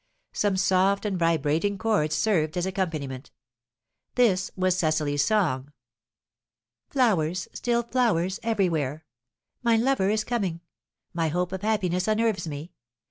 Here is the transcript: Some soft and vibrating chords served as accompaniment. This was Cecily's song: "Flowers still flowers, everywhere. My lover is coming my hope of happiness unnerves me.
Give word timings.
Some 0.33 0.57
soft 0.57 1.05
and 1.05 1.15
vibrating 1.15 1.77
chords 1.77 2.15
served 2.15 2.57
as 2.57 2.65
accompaniment. 2.65 3.29
This 4.15 4.49
was 4.55 4.75
Cecily's 4.75 5.23
song: 5.23 5.73
"Flowers 6.89 7.47
still 7.53 7.83
flowers, 7.83 8.39
everywhere. 8.41 9.05
My 9.61 9.75
lover 9.77 10.09
is 10.09 10.23
coming 10.23 10.61
my 11.13 11.27
hope 11.27 11.51
of 11.51 11.61
happiness 11.61 12.07
unnerves 12.07 12.47
me. 12.47 12.71